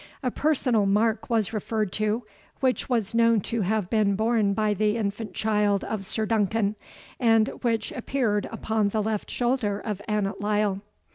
A 0.23 0.31
personal 0.31 0.87
mark 0.87 1.29
was 1.29 1.53
referred 1.53 1.91
to, 1.91 2.23
which 2.59 2.89
was 2.89 3.13
known 3.13 3.39
to 3.41 3.61
have 3.61 3.87
been 3.87 4.15
borne 4.15 4.55
by 4.55 4.73
the 4.73 4.97
infant 4.97 5.35
child 5.35 5.83
of 5.83 6.07
Sir 6.07 6.25
Duncan, 6.25 6.75
and 7.19 7.49
which 7.61 7.91
appeared 7.91 8.49
upon 8.51 8.89
the 8.89 9.03
left 9.03 9.29
shoulder 9.29 9.79
of 9.79 10.01
Annot 10.07 10.41
Lyle. 10.41 10.81